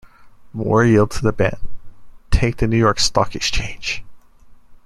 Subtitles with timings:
[0.51, 1.59] Moore yelled to the band,
[2.31, 4.03] Take the New York Stock Exchange!